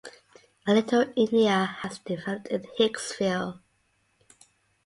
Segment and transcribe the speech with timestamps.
[0.65, 3.59] A Little India has developed in Hicksville.